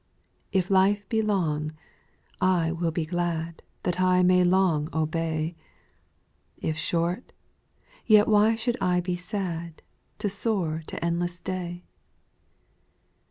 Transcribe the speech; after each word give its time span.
2. 0.51 0.57
If 0.57 0.71
life 0.71 1.07
be 1.09 1.21
long, 1.21 1.73
I 2.41 2.71
will 2.71 2.89
be 2.89 3.05
glad, 3.05 3.61
That 3.83 4.01
I 4.01 4.23
may 4.23 4.43
long 4.43 4.89
obey; 4.91 5.55
If 6.57 6.75
short, 6.75 7.33
yet 8.07 8.27
why 8.27 8.55
should 8.55 8.77
I 8.81 8.99
be 8.99 9.15
sad 9.15 9.83
To 10.17 10.27
soar 10.27 10.81
to 10.87 11.05
endless 11.05 11.39
day 11.39 11.83